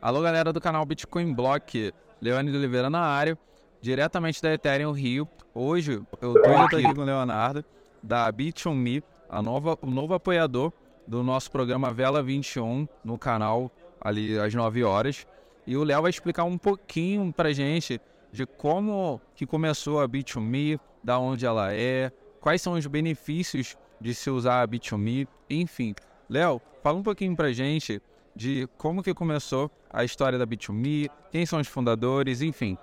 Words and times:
Alô, 0.00 0.22
galera 0.22 0.52
do 0.52 0.60
canal 0.60 0.86
Bitcoin 0.86 1.34
Block, 1.34 1.92
Leone 2.20 2.52
de 2.52 2.56
Oliveira 2.56 2.88
na 2.88 3.00
área, 3.00 3.36
diretamente 3.80 4.40
da 4.40 4.54
Ethereum 4.54 4.92
Rio. 4.92 5.28
Hoje 5.52 6.00
eu 6.20 6.34
tô 6.40 6.76
aqui 6.76 6.94
com 6.94 7.00
o 7.00 7.04
Leonardo, 7.04 7.64
da 8.00 8.32
Bit2Me, 8.32 9.02
a 9.28 9.42
nova, 9.42 9.76
o 9.82 9.90
novo 9.90 10.14
apoiador 10.14 10.72
do 11.04 11.20
nosso 11.24 11.50
programa 11.50 11.92
Vela 11.92 12.22
21 12.22 12.86
no 13.04 13.18
canal, 13.18 13.72
ali 14.00 14.38
às 14.38 14.54
9 14.54 14.84
horas. 14.84 15.26
E 15.66 15.76
o 15.76 15.82
Léo 15.82 16.02
vai 16.02 16.10
explicar 16.10 16.44
um 16.44 16.56
pouquinho 16.56 17.32
pra 17.32 17.52
gente 17.52 18.00
de 18.30 18.46
como 18.46 19.20
que 19.34 19.44
começou 19.44 20.00
a 20.00 20.08
Bit2Me, 20.08 20.78
da 21.02 21.18
onde 21.18 21.44
ela 21.44 21.74
é, 21.74 22.12
quais 22.40 22.62
são 22.62 22.74
os 22.74 22.86
benefícios 22.86 23.76
de 24.00 24.14
se 24.14 24.30
usar 24.30 24.62
a 24.62 24.68
Bit2Me, 24.68 25.26
enfim. 25.50 25.92
Léo, 26.30 26.62
fala 26.84 26.98
um 26.98 27.02
pouquinho 27.02 27.34
pra 27.34 27.50
gente 27.50 28.00
de 28.38 28.68
como 28.78 29.02
que 29.02 29.12
começou 29.12 29.68
a 29.90 30.04
história 30.04 30.38
da 30.38 30.46
Bit2Me, 30.46 31.10
quem 31.32 31.44
são 31.44 31.58
os 31.58 31.66
fundadores, 31.66 32.40
enfim. 32.40 32.78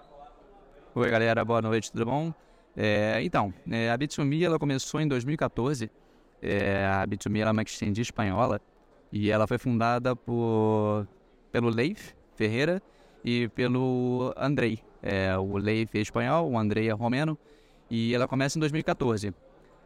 Oi, 0.94 1.10
galera, 1.10 1.46
boa 1.46 1.62
noite, 1.62 1.94
tudo 1.94 2.04
bom? 2.04 2.34
É, 2.76 3.22
então, 3.24 3.54
é, 3.72 3.90
a 3.90 3.98
Bit2Me 3.98 4.44
ela 4.44 4.60
começou 4.60 5.00
em 5.00 5.08
2014. 5.08 5.90
É, 6.42 6.86
a 6.86 7.08
Bit2Me 7.08 7.40
é 7.40 7.50
uma 7.50 7.62
exchange 7.62 8.02
espanhola 8.02 8.60
e 9.10 9.32
ela 9.32 9.48
foi 9.48 9.58
fundada 9.58 10.14
por, 10.14 11.08
pelo 11.54 11.70
Leif 11.70 12.14
Ferreira 12.36 12.82
e 13.24 13.48
pelo 13.48 14.34
Andrei. 14.36 14.80
É, 15.02 15.38
o 15.38 15.56
Leif 15.56 15.98
é 15.98 16.02
espanhol, 16.02 16.52
o 16.52 16.60
Andrei 16.60 16.90
é 16.90 16.92
romeno 16.92 17.38
e 17.90 18.14
ela 18.14 18.28
começa 18.28 18.58
em 18.58 18.60
2014. 18.60 19.34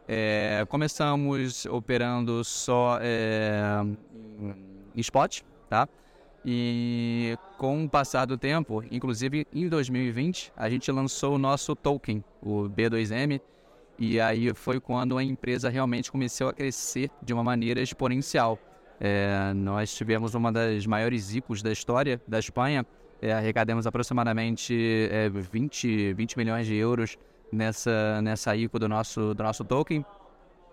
É, 0.08 0.66
começamos 0.68 1.64
operando 1.66 2.42
só 2.42 2.98
é, 3.00 3.84
em 4.96 5.00
spot, 5.00 5.42
tá? 5.70 5.88
E 6.44 7.38
com 7.56 7.84
o 7.84 7.88
passar 7.88 8.26
do 8.26 8.36
tempo, 8.36 8.82
inclusive 8.90 9.46
em 9.54 9.68
2020, 9.68 10.52
a 10.56 10.68
gente 10.68 10.90
lançou 10.90 11.36
o 11.36 11.38
nosso 11.38 11.76
token, 11.76 12.24
o 12.42 12.68
B2M, 12.68 13.40
e 13.98 14.20
aí 14.20 14.52
foi 14.54 14.80
quando 14.80 15.16
a 15.16 15.22
empresa 15.22 15.68
realmente 15.68 16.10
começou 16.10 16.48
a 16.48 16.52
crescer 16.52 17.10
de 17.22 17.32
uma 17.32 17.44
maneira 17.44 17.80
exponencial. 17.80 18.58
É, 18.98 19.52
nós 19.54 19.94
tivemos 19.94 20.34
uma 20.34 20.50
das 20.50 20.86
maiores 20.86 21.34
ICOs 21.34 21.62
da 21.62 21.70
história 21.70 22.20
da 22.26 22.38
Espanha, 22.38 22.84
é, 23.22 23.32
arrecadamos 23.32 23.86
aproximadamente 23.86 25.08
é, 25.10 25.28
20, 25.28 26.14
20 26.14 26.38
milhões 26.38 26.66
de 26.66 26.74
euros 26.74 27.18
nessa, 27.52 28.20
nessa 28.22 28.56
ICO 28.56 28.78
do 28.78 28.88
nosso, 28.88 29.34
do 29.34 29.42
nosso 29.42 29.64
token. 29.64 30.04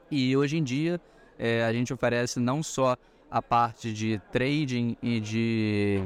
E 0.09 0.36
hoje 0.38 0.58
em 0.58 0.64
dia 0.64 0.99
é, 1.38 1.66
a 1.66 1.73
gente 1.73 1.93
oferece 1.93 2.39
não 2.39 2.64
só 2.64 2.95
a 3.30 3.42
parte 3.42 3.94
de 3.94 4.22
trading 4.31 4.97
e 5.02 5.20
de, 5.20 6.03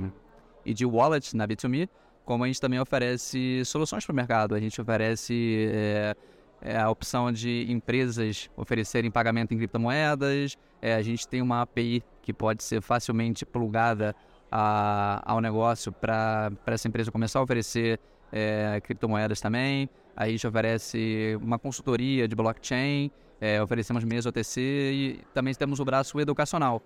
e 0.66 0.74
de 0.74 0.86
wallet 0.86 1.36
na 1.36 1.48
B2Me, 1.48 1.88
como 2.26 2.44
a 2.44 2.48
gente 2.48 2.62
também 2.62 2.80
oferece 2.80 3.64
soluções 3.66 4.06
para 4.06 4.14
o 4.14 4.16
mercado. 4.16 4.56
A 4.56 4.60
gente 4.60 4.80
oferece 4.80 5.70
é, 5.72 6.16
é, 6.62 6.78
a 6.78 6.90
opção 6.90 7.32
de 7.32 7.66
empresas 7.70 8.50
oferecerem 8.56 9.12
pagamento 9.12 9.54
em 9.54 9.58
criptomoedas, 9.58 10.58
é, 10.82 10.96
a 10.96 11.02
gente 11.02 11.28
tem 11.28 11.42
uma 11.42 11.62
API 11.62 12.04
que 12.22 12.32
pode 12.32 12.64
ser 12.64 12.82
facilmente 12.82 13.46
plugada 13.46 14.16
a, 14.52 15.22
ao 15.26 15.40
negócio 15.42 15.92
para 15.92 16.52
essa 16.66 16.88
empresa 16.88 17.12
começar 17.12 17.40
a 17.40 17.44
oferecer 17.44 18.00
é, 18.32 18.80
criptomoedas 18.82 19.40
também. 19.40 19.90
A 20.16 20.28
gente 20.28 20.46
oferece 20.46 21.38
uma 21.42 21.58
consultoria 21.58 22.28
de 22.28 22.36
blockchain, 22.36 23.10
é, 23.40 23.62
oferecemos 23.62 24.04
mesa 24.04 24.30
OTC 24.30 24.62
e 24.62 25.20
também 25.34 25.54
temos 25.54 25.80
o 25.80 25.86
braço 25.86 26.20
educacional. 26.20 26.82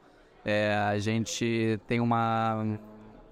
É, 0.45 0.75
a 0.75 0.97
gente 0.99 1.79
tem 1.87 1.99
uma, 1.99 2.77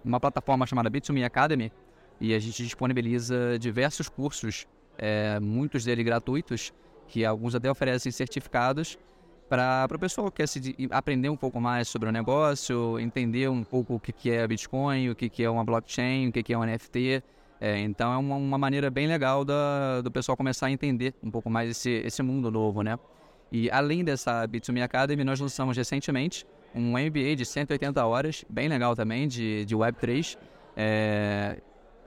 uma 0.03 0.19
plataforma 0.19 0.65
chamada 0.65 0.89
Bit2Me 0.89 1.23
Academy 1.23 1.71
e 2.19 2.33
a 2.33 2.39
gente 2.39 2.63
disponibiliza 2.63 3.59
diversos 3.59 4.09
cursos, 4.09 4.65
é, 4.97 5.39
muitos 5.39 5.85
deles 5.85 6.03
gratuitos, 6.03 6.73
que 7.07 7.23
alguns 7.23 7.53
até 7.53 7.69
oferecem 7.69 8.11
certificados 8.11 8.97
para 9.47 9.87
o 9.93 9.99
pessoal 9.99 10.31
que 10.31 10.37
quer 10.37 10.47
se, 10.47 10.75
aprender 10.89 11.29
um 11.29 11.37
pouco 11.37 11.61
mais 11.61 11.87
sobre 11.87 12.09
o 12.09 12.11
negócio, 12.11 12.99
entender 12.99 13.47
um 13.49 13.63
pouco 13.63 13.95
o 13.95 13.99
que, 13.99 14.11
que 14.11 14.31
é 14.31 14.47
Bitcoin, 14.47 15.11
o 15.11 15.15
que, 15.15 15.29
que 15.29 15.43
é 15.43 15.49
uma 15.49 15.63
blockchain, 15.63 16.29
o 16.29 16.31
que, 16.31 16.41
que 16.41 16.53
é 16.53 16.57
um 16.57 16.63
NFT. 16.63 17.21
É, 17.61 17.79
então 17.79 18.11
é 18.11 18.17
uma, 18.17 18.35
uma, 18.35 18.57
maneira 18.57 18.89
bem 18.89 19.07
legal 19.07 19.45
da, 19.45 20.01
do 20.01 20.09
pessoal 20.09 20.35
começar 20.35 20.67
a 20.67 20.71
entender 20.71 21.13
um 21.21 21.29
pouco 21.29 21.49
mais 21.49 21.69
esse, 21.69 21.89
esse 21.89 22.23
mundo 22.23 22.49
novo, 22.49 22.81
né? 22.81 22.97
E 23.51 23.69
além 23.69 24.03
dessa 24.03 24.47
Bit2Me 24.47 24.81
Academy, 24.81 25.23
nós 25.23 25.39
lançamos 25.39 25.77
recentemente 25.77 26.47
um 26.75 26.91
MBA 26.91 27.35
de 27.35 27.45
180 27.45 28.05
horas, 28.05 28.43
bem 28.49 28.67
legal 28.67 28.95
também, 28.95 29.27
de, 29.27 29.65
de 29.65 29.75
Web3. 29.75 30.37
É, 30.75 31.57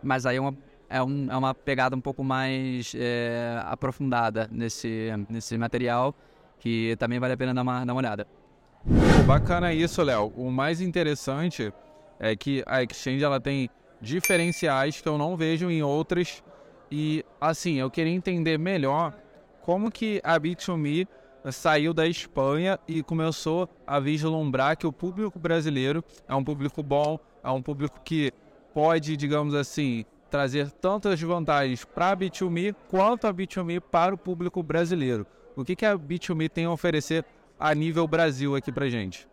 mas 0.03 0.27
aí 0.27 0.37
é 0.37 0.41
uma, 0.41 0.57
é, 0.89 1.03
um, 1.03 1.31
é 1.31 1.37
uma 1.37 1.55
pegada 1.55 1.95
um 1.95 2.01
pouco 2.01 2.25
mais 2.25 2.95
é, 2.97 3.61
aprofundada 3.65 4.49
nesse, 4.51 5.11
nesse 5.29 5.57
material, 5.57 6.15
que 6.59 6.97
também 6.99 7.19
vale 7.19 7.35
a 7.35 7.37
pena 7.37 7.55
dar 7.55 7.63
uma, 7.63 7.85
dar 7.85 7.93
uma 7.93 8.01
olhada. 8.01 8.27
Pô, 8.85 9.23
bacana 9.25 9.73
isso, 9.73 10.03
Léo. 10.03 10.33
O 10.37 10.51
mais 10.51 10.81
interessante 10.81 11.73
é 12.19 12.35
que 12.37 12.63
a 12.67 12.83
Exchange 12.83 13.23
ela 13.23 13.41
tem 13.41 13.69
diferenciais 14.01 15.01
que 15.01 15.09
eu 15.09 15.19
não 15.19 15.37
vejo 15.37 15.71
em 15.71 15.83
outras. 15.83 16.43
E 16.91 17.25
assim, 17.41 17.75
eu 17.75 17.91
queria 17.91 18.13
entender 18.13 18.59
melhor 18.59 19.13
como 19.63 19.91
que 19.91 20.21
a 20.23 20.39
Bit2Me 20.39 21.09
saiu 21.53 21.93
da 21.93 22.07
Espanha 22.07 22.79
e 22.87 23.03
começou 23.03 23.69
a 23.87 24.01
vislumbrar 24.01 24.77
que 24.77 24.87
o 24.87 24.93
público 24.93 25.39
brasileiro 25.39 26.05
é 26.29 26.35
um 26.35 26.45
público 26.45 26.83
bom, 26.83 27.19
é 27.43 27.51
um 27.51 27.63
público 27.63 28.01
que 28.05 28.33
pode, 28.75 29.17
digamos 29.17 29.55
assim, 29.55 30.05
trazer 30.31 30.71
tantas 30.71 31.21
vantagens 31.21 31.85
para 31.85 32.11
a 32.11 32.17
B2Me 32.17 32.75
quanto 32.89 33.27
a 33.27 33.33
B2Me 33.33 33.81
para 33.81 34.15
o 34.15 34.19
público 34.19 34.63
brasileiro. 34.63 35.27
O 35.55 35.65
que, 35.65 35.75
que 35.75 35.87
a 35.87 35.97
B2Me 35.97 36.51
tem 36.51 36.67
a 36.67 36.71
oferecer 36.71 37.25
a 37.59 37.75
nível 37.75 38.07
Brasil 38.07 38.55
aqui 38.55 38.71
para 38.71 38.89
gente? 38.91 39.27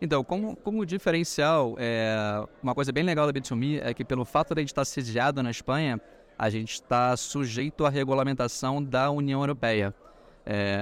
Então, 0.00 0.22
como, 0.22 0.54
como 0.56 0.84
diferencial, 0.84 1.74
é, 1.78 2.44
uma 2.62 2.74
coisa 2.74 2.92
bem 2.92 3.02
legal 3.02 3.26
da 3.26 3.32
B2Me 3.32 3.80
é 3.82 3.94
que 3.94 4.04
pelo 4.04 4.24
fato 4.24 4.54
de 4.54 4.60
a 4.60 4.62
gente 4.62 4.68
estar 4.68 4.84
sediado 4.84 5.42
na 5.42 5.50
Espanha, 5.50 6.00
a 6.38 6.50
gente 6.50 6.74
está 6.74 7.16
sujeito 7.16 7.86
à 7.86 7.88
regulamentação 7.88 8.82
da 8.82 9.10
União 9.10 9.40
Europeia. 9.40 9.94
É, 10.48 10.78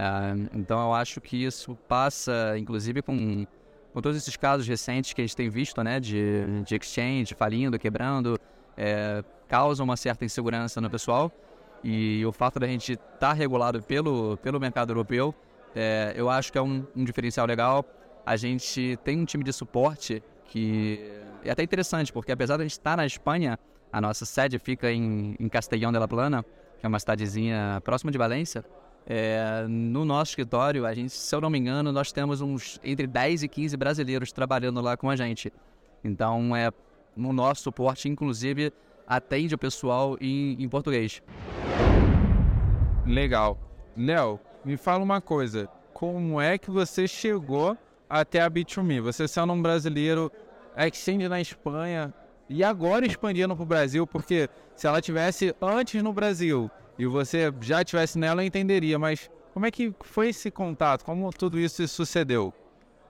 então 0.52 0.78
eu 0.78 0.92
acho 0.92 1.22
que 1.22 1.42
isso 1.42 1.74
passa, 1.88 2.54
inclusive 2.58 3.00
com, 3.00 3.46
com 3.94 4.02
todos 4.02 4.18
esses 4.18 4.36
casos 4.36 4.68
recentes 4.68 5.14
que 5.14 5.22
a 5.22 5.24
gente 5.24 5.34
tem 5.34 5.48
visto, 5.48 5.82
né, 5.82 5.98
de, 5.98 6.62
de 6.64 6.76
exchange 6.76 7.34
falindo, 7.34 7.78
quebrando, 7.78 8.38
é, 8.76 9.24
causa 9.48 9.82
uma 9.82 9.96
certa 9.96 10.24
insegurança 10.24 10.80
no 10.80 10.90
pessoal. 10.90 11.32
E 11.82 12.24
o 12.26 12.32
fato 12.32 12.58
da 12.58 12.66
gente 12.66 12.92
estar 12.92 13.18
tá 13.18 13.32
regulado 13.32 13.82
pelo, 13.82 14.36
pelo 14.38 14.60
mercado 14.60 14.90
europeu, 14.90 15.34
é, 15.74 16.12
eu 16.14 16.28
acho 16.28 16.52
que 16.52 16.58
é 16.58 16.62
um, 16.62 16.86
um 16.94 17.04
diferencial 17.04 17.46
legal. 17.46 17.84
A 18.24 18.36
gente 18.36 18.98
tem 19.02 19.18
um 19.18 19.24
time 19.24 19.44
de 19.44 19.52
suporte 19.52 20.22
que 20.46 21.10
é 21.42 21.50
até 21.50 21.62
interessante, 21.62 22.12
porque 22.12 22.32
apesar 22.32 22.56
de 22.56 22.62
a 22.62 22.64
gente 22.64 22.72
estar 22.72 22.92
tá 22.92 22.96
na 22.98 23.06
Espanha, 23.06 23.58
a 23.92 24.00
nossa 24.00 24.24
sede 24.24 24.58
fica 24.58 24.90
em, 24.90 25.36
em 25.38 25.48
Castellón 25.48 25.92
de 25.92 25.98
la 25.98 26.08
Plana, 26.08 26.42
que 26.78 26.86
é 26.86 26.88
uma 26.88 26.98
cidadezinha 26.98 27.80
próxima 27.84 28.10
de 28.10 28.18
Valência. 28.18 28.64
É, 29.06 29.66
no 29.68 30.04
nosso 30.04 30.30
escritório, 30.30 30.86
a 30.86 30.94
gente, 30.94 31.12
se 31.12 31.34
eu 31.34 31.40
não 31.40 31.50
me 31.50 31.58
engano, 31.58 31.92
nós 31.92 32.10
temos 32.10 32.40
uns 32.40 32.80
entre 32.82 33.06
10 33.06 33.42
e 33.42 33.48
15 33.48 33.76
brasileiros 33.76 34.32
trabalhando 34.32 34.80
lá 34.80 34.96
com 34.96 35.10
a 35.10 35.16
gente. 35.16 35.52
Então, 36.02 36.56
é 36.56 36.70
no 37.16 37.32
nosso 37.32 37.62
suporte, 37.62 38.08
inclusive, 38.08 38.72
atende 39.06 39.54
o 39.54 39.58
pessoal 39.58 40.16
em, 40.20 40.56
em 40.62 40.68
português. 40.68 41.22
Legal. 43.06 43.58
Léo, 43.96 44.40
me 44.64 44.76
fala 44.76 45.04
uma 45.04 45.20
coisa. 45.20 45.68
Como 45.92 46.40
é 46.40 46.56
que 46.58 46.70
você 46.70 47.06
chegou 47.06 47.76
até 48.08 48.40
a 48.40 48.50
Bit2Me? 48.50 49.00
Você 49.02 49.28
sendo 49.28 49.52
um 49.52 49.60
brasileiro, 49.60 50.32
exchange 50.76 51.28
na 51.28 51.40
Espanha 51.40 52.12
e 52.48 52.64
agora 52.64 53.06
expandindo 53.06 53.54
para 53.54 53.62
o 53.62 53.66
Brasil, 53.66 54.06
porque 54.06 54.48
se 54.74 54.86
ela 54.86 55.00
tivesse 55.00 55.54
antes 55.60 56.02
no 56.02 56.12
Brasil 56.12 56.70
e 56.98 57.06
você 57.06 57.52
já 57.60 57.84
tivesse 57.84 58.18
nela, 58.18 58.44
entenderia. 58.44 58.98
Mas 58.98 59.30
como 59.52 59.66
é 59.66 59.70
que 59.70 59.94
foi 60.00 60.28
esse 60.28 60.50
contato? 60.50 61.04
Como 61.04 61.30
tudo 61.32 61.58
isso 61.58 61.86
sucedeu? 61.88 62.52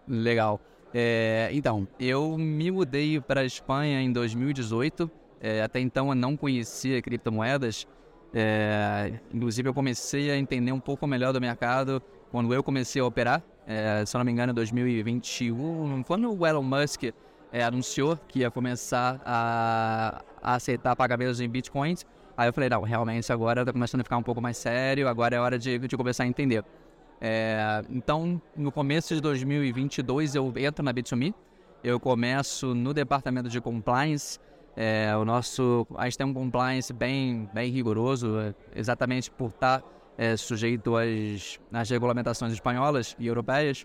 Legal. 0.07 0.61
É, 0.93 1.49
então, 1.53 1.89
eu 1.99 2.39
me 2.39 2.71
mudei 2.71 3.21
para 3.21 3.41
a 3.41 3.45
Espanha 3.45 4.01
em 4.01 4.13
2018. 4.13 5.11
É, 5.41 5.63
até 5.63 5.81
então 5.81 6.09
eu 6.09 6.15
não 6.15 6.37
conhecia 6.37 7.01
criptomoedas. 7.03 7.87
É, 8.33 9.13
inclusive 9.33 9.69
eu 9.69 9.75
comecei 9.75 10.31
a 10.31 10.37
entender 10.37 10.73
um 10.73 10.81
pouco 10.81 11.07
melhor 11.07 11.33
do 11.33 11.41
mercado 11.41 12.03
quando 12.31 12.53
eu 12.53 12.63
comecei 12.63 13.01
a 13.01 13.05
operar. 13.05 13.43
É, 13.67 14.05
se 14.05 14.17
eu 14.17 14.19
não 14.19 14.25
me 14.25 14.33
engano, 14.33 14.53
em 14.53 14.55
2021, 14.55 16.03
quando 16.03 16.33
o 16.33 16.47
Elon 16.47 16.63
Musk 16.63 17.05
é, 17.53 17.63
anunciou 17.63 18.19
que 18.29 18.41
ia 18.41 18.51
começar 18.51 19.21
a, 19.25 20.23
a 20.43 20.55
aceitar 20.55 20.97
pagamentos 20.97 21.41
em 21.41 21.49
bitcoins, 21.49 22.05
Aí 22.37 22.49
eu 22.49 22.53
falei, 22.53 22.69
não, 22.69 22.83
realmente 22.83 23.33
agora 23.33 23.65
tá 23.65 23.73
começando 23.73 24.01
a 24.01 24.05
ficar 24.05 24.17
um 24.17 24.23
pouco 24.23 24.41
mais 24.41 24.57
sério, 24.57 25.09
agora 25.09 25.37
é 25.37 25.41
hora 25.41 25.59
de, 25.59 25.79
de 25.79 25.97
começar 25.97 26.25
a 26.25 26.27
entender. 26.27 26.65
É, 27.21 27.83
então, 27.91 28.41
no 28.57 28.73
começo 28.73 29.15
de 29.15 29.21
2022 29.21 30.35
eu 30.35 30.53
entro 30.57 30.85
na 30.85 30.93
Bit2Me 30.93 31.35
eu 31.85 32.01
começo 32.01 32.75
no 32.75 32.95
departamento 32.95 33.51
de 33.51 33.61
compliance. 33.61 34.39
É, 34.75 35.15
o 35.17 35.25
nosso, 35.25 35.87
a 35.97 36.05
gente 36.05 36.17
tem 36.17 36.27
um 36.27 36.33
compliance 36.33 36.91
bem, 36.95 37.49
bem 37.53 37.71
rigoroso, 37.71 38.39
é, 38.41 38.55
exatamente 38.75 39.31
por 39.31 39.51
estar 39.51 39.83
é, 40.17 40.35
sujeito 40.35 40.97
às, 40.97 41.61
às 41.71 41.91
regulamentações 41.91 42.55
espanholas 42.55 43.15
e 43.19 43.27
europeias. 43.27 43.85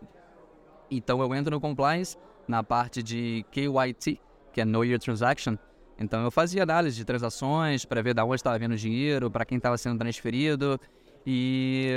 Então 0.90 1.22
eu 1.22 1.36
entro 1.36 1.52
no 1.52 1.60
compliance 1.60 2.16
na 2.48 2.64
parte 2.64 3.04
de 3.04 3.46
KYT, 3.52 4.22
que 4.54 4.62
é 4.62 4.66
Know 4.66 4.86
Your 4.86 4.98
Transaction. 4.98 5.58
Então 6.00 6.24
eu 6.24 6.32
fazia 6.32 6.64
análise 6.64 6.96
de 6.96 7.04
transações 7.04 7.84
para 7.84 8.02
ver 8.02 8.14
de 8.14 8.22
onde 8.22 8.36
estava 8.36 8.58
vindo 8.58 8.72
o 8.72 8.78
dinheiro, 8.78 9.30
para 9.30 9.44
quem 9.44 9.58
estava 9.58 9.78
sendo 9.78 10.00
transferido. 10.00 10.80
E 11.28 11.94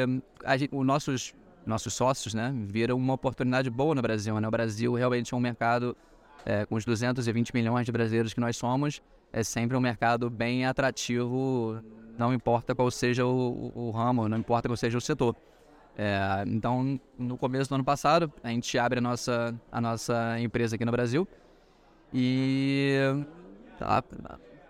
os 0.73 0.85
nossos, 0.85 1.35
nossos 1.65 1.95
sócios 1.95 2.35
né, 2.35 2.53
viram 2.67 2.97
uma 2.97 3.15
oportunidade 3.15 3.71
boa 3.71 3.95
no 3.95 4.03
Brasil. 4.03 4.39
Né? 4.41 4.49
O 4.49 4.51
Brasil 4.51 4.93
realmente 4.95 5.33
é 5.33 5.37
um 5.37 5.41
mercado, 5.41 5.97
é, 6.45 6.67
com 6.67 6.75
os 6.75 6.85
220 6.85 7.55
milhões 7.55 7.87
de 7.87 7.93
brasileiros 7.93 8.35
que 8.35 8.41
nós 8.41 8.57
somos, 8.57 9.01
é 9.33 9.45
sempre 9.45 9.77
um 9.77 9.81
mercado 9.81 10.29
bem 10.29 10.67
atrativo, 10.67 11.81
não 12.19 12.35
importa 12.35 12.75
qual 12.75 12.91
seja 12.91 13.25
o, 13.25 13.73
o, 13.75 13.87
o 13.87 13.91
ramo, 13.93 14.29
não 14.29 14.37
importa 14.37 14.69
qual 14.69 14.77
seja 14.77 14.99
o 14.99 15.01
setor. 15.01 15.37
É, 15.97 16.43
então, 16.47 17.01
no 17.19 17.39
começo 17.39 17.69
do 17.69 17.77
ano 17.77 17.85
passado, 17.85 18.33
a 18.43 18.49
gente 18.49 18.77
abre 18.79 18.99
a 18.99 19.03
nossa, 19.03 19.55
a 19.71 19.81
nossa 19.81 20.41
empresa 20.41 20.75
aqui 20.75 20.85
no 20.85 20.93
Brasil 20.93 21.29
e 22.13 22.99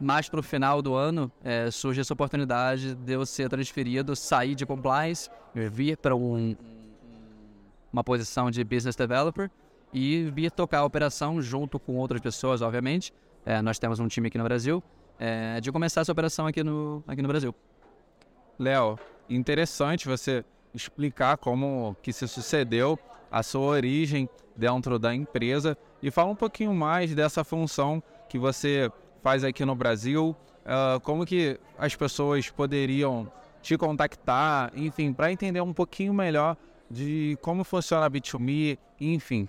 mais 0.00 0.28
para 0.28 0.40
o 0.40 0.42
final 0.42 0.82
do 0.82 0.94
ano 0.94 1.30
é, 1.44 1.70
surge 1.70 2.00
essa 2.00 2.12
oportunidade 2.12 2.94
de 2.94 3.12
eu 3.12 3.24
ser 3.24 3.48
transferido, 3.48 4.16
sair 4.16 4.54
de 4.54 4.66
compliance, 4.66 5.30
vir 5.54 5.96
para 5.96 6.14
um, 6.16 6.56
uma 7.92 8.02
posição 8.02 8.50
de 8.50 8.64
business 8.64 8.96
developer 8.96 9.50
e 9.92 10.30
vir 10.34 10.50
tocar 10.50 10.78
a 10.78 10.84
operação 10.84 11.40
junto 11.40 11.78
com 11.78 11.96
outras 11.96 12.20
pessoas, 12.20 12.62
obviamente. 12.62 13.12
É, 13.44 13.60
nós 13.60 13.78
temos 13.78 14.00
um 14.00 14.08
time 14.08 14.28
aqui 14.28 14.38
no 14.38 14.44
Brasil, 14.44 14.82
é, 15.18 15.60
de 15.60 15.70
começar 15.70 16.00
essa 16.00 16.12
operação 16.12 16.46
aqui 16.46 16.64
no, 16.64 17.04
aqui 17.06 17.22
no 17.22 17.28
Brasil. 17.28 17.54
Léo, 18.58 18.98
interessante 19.28 20.08
você 20.08 20.44
explicar 20.74 21.36
como 21.36 21.96
que 22.02 22.12
se 22.12 22.26
sucedeu 22.26 22.98
a 23.30 23.42
sua 23.42 23.66
origem 23.66 24.28
dentro 24.56 24.98
da 24.98 25.14
empresa 25.14 25.76
e 26.02 26.10
fala 26.10 26.30
um 26.30 26.36
pouquinho 26.36 26.74
mais 26.74 27.14
dessa 27.14 27.44
função 27.44 28.02
que 28.32 28.38
você 28.38 28.90
faz 29.23 29.44
aqui 29.44 29.62
no 29.62 29.75
Brasil, 29.75 30.34
uh, 30.64 30.99
como 31.00 31.26
que 31.26 31.61
as 31.76 31.94
pessoas 31.94 32.49
poderiam 32.49 33.31
te 33.61 33.76
contactar, 33.76 34.73
enfim, 34.75 35.12
para 35.12 35.31
entender 35.31 35.61
um 35.61 35.75
pouquinho 35.75 36.14
melhor 36.14 36.56
de 36.90 37.37
como 37.43 37.62
funciona 37.62 38.06
a 38.06 38.11
Bit2Me, 38.11 38.79
enfim. 38.99 39.46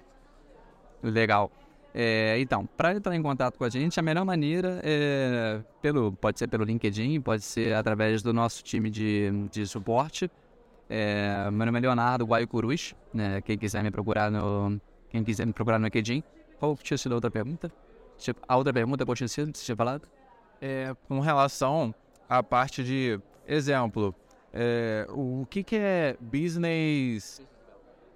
Legal. 1.01 1.49
É, 1.95 2.37
então, 2.39 2.65
para 2.75 2.93
entrar 2.93 3.15
em 3.15 3.21
contato 3.21 3.57
com 3.57 3.63
a 3.63 3.69
gente, 3.69 3.97
a 3.97 4.03
melhor 4.03 4.25
maneira 4.25 4.81
é 4.83 5.61
pelo, 5.81 6.11
pode 6.11 6.37
ser 6.37 6.49
pelo 6.49 6.65
LinkedIn, 6.65 7.21
pode 7.21 7.41
ser 7.43 7.73
através 7.75 8.21
do 8.21 8.33
nosso 8.33 8.61
time 8.65 8.89
de, 8.89 9.47
de 9.49 9.65
suporte. 9.65 10.29
É, 10.89 11.49
meu 11.49 11.65
nome 11.65 11.77
é 11.77 11.81
Leonardo 11.83 12.25
Guaio 12.25 12.49
Curuz, 12.49 12.93
né? 13.13 13.39
Quem 13.39 13.57
quiser 13.57 13.81
me 13.81 13.91
procurar 13.91 14.29
no, 14.29 14.77
quem 15.09 15.23
quiser 15.23 15.47
me 15.47 15.53
procurar 15.53 15.79
no 15.79 15.85
LinkedIn. 15.85 16.21
Qual 16.59 16.75
tinha 16.75 16.97
sido 16.97 17.13
a 17.13 17.15
outra 17.15 17.31
pergunta? 17.31 17.71
A 18.47 18.57
outra 18.57 18.71
pergunta 18.73 19.05
pode 19.05 19.27
ser, 19.27 19.45
você 19.45 19.65
tinha 19.65 19.75
falado? 19.75 20.07
É, 20.61 20.95
com 21.07 21.19
relação 21.19 21.93
à 22.29 22.41
parte 22.41 22.83
de 22.83 23.19
exemplo, 23.47 24.15
é, 24.53 25.05
o 25.09 25.45
que, 25.49 25.63
que 25.63 25.75
é 25.75 26.15
business 26.21 27.41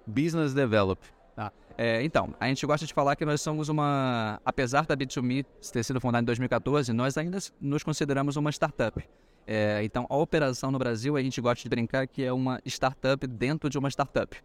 business 0.06 0.54
develop? 0.54 1.00
Tá. 1.36 1.52
É, 1.76 2.02
então, 2.02 2.34
a 2.40 2.46
gente 2.48 2.64
gosta 2.66 2.86
de 2.86 2.94
falar 2.94 3.14
que 3.14 3.24
nós 3.24 3.40
somos 3.40 3.68
uma. 3.68 4.40
Apesar 4.44 4.86
da 4.86 4.96
Bit2Me 4.96 5.44
ter 5.72 5.84
sido 5.84 6.00
fundada 6.00 6.22
em 6.22 6.26
2014, 6.26 6.92
nós 6.92 7.16
ainda 7.16 7.38
nos 7.60 7.82
consideramos 7.82 8.36
uma 8.36 8.50
startup. 8.50 9.02
É, 9.46 9.82
então, 9.82 10.06
a 10.10 10.16
operação 10.16 10.70
no 10.70 10.78
Brasil, 10.78 11.16
a 11.16 11.22
gente 11.22 11.40
gosta 11.40 11.62
de 11.62 11.68
brincar 11.68 12.06
que 12.06 12.22
é 12.22 12.32
uma 12.32 12.60
startup 12.66 13.26
dentro 13.26 13.70
de 13.70 13.78
uma 13.78 13.88
startup. 13.88 14.36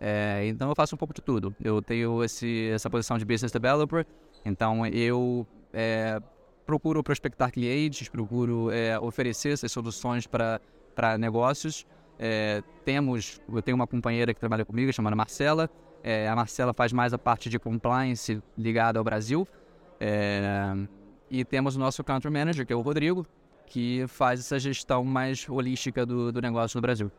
É, 0.00 0.46
então, 0.46 0.68
eu 0.70 0.74
faço 0.74 0.94
um 0.94 0.98
pouco 0.98 1.12
de 1.12 1.20
tudo. 1.20 1.54
Eu 1.62 1.82
tenho 1.82 2.24
esse, 2.24 2.70
essa 2.70 2.88
posição 2.88 3.18
de 3.18 3.24
business 3.24 3.52
developer, 3.52 4.06
então 4.44 4.86
eu 4.86 5.46
é, 5.72 6.20
procuro 6.66 7.02
prospectar 7.02 7.50
clientes, 7.50 8.08
procuro 8.08 8.70
é, 8.70 8.98
oferecer 8.98 9.52
essas 9.52 9.72
soluções 9.72 10.26
para 10.26 11.18
negócios. 11.18 11.86
É, 12.18 12.62
temos, 12.84 13.40
eu 13.52 13.62
tenho 13.62 13.74
uma 13.74 13.86
companheira 13.86 14.32
que 14.34 14.40
trabalha 14.40 14.64
comigo, 14.64 14.92
chamada 14.92 15.16
Marcela. 15.16 15.70
É, 16.02 16.28
a 16.28 16.36
Marcela 16.36 16.72
faz 16.72 16.92
mais 16.92 17.12
a 17.12 17.18
parte 17.18 17.48
de 17.48 17.58
compliance 17.58 18.42
ligada 18.56 18.98
ao 18.98 19.04
Brasil. 19.04 19.48
É, 19.98 20.74
e 21.30 21.44
temos 21.44 21.76
o 21.76 21.78
nosso 21.78 22.02
country 22.04 22.30
manager, 22.30 22.66
que 22.66 22.72
é 22.72 22.76
o 22.76 22.80
Rodrigo, 22.80 23.26
que 23.66 24.04
faz 24.08 24.40
essa 24.40 24.58
gestão 24.58 25.04
mais 25.04 25.48
holística 25.48 26.04
do, 26.04 26.32
do 26.32 26.40
negócio 26.40 26.76
no 26.78 26.82
Brasil. 26.82 27.10